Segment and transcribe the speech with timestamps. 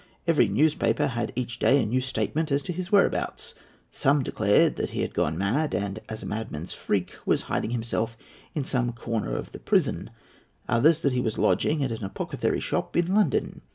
[0.25, 3.53] Every newspaper had each day a new statement as to his whereabouts.
[3.91, 8.17] Some declared that he had gone mad, and, as a madman's freak, was hiding himself
[8.55, 10.09] in some corner of the prison;
[10.67, 13.61] others that he was lodging at an apothecary's shop in London.